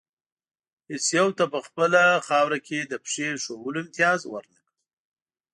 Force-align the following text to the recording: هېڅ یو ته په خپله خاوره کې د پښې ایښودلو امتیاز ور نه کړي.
هېڅ 0.89 1.05
یو 1.17 1.27
ته 1.37 1.43
په 1.53 1.59
خپله 1.67 2.01
خاوره 2.27 2.59
کې 2.67 2.79
د 2.81 2.93
پښې 3.03 3.23
ایښودلو 3.31 3.81
امتیاز 3.83 4.19
ور 4.31 4.45
نه 4.53 4.59
کړي. 4.65 4.75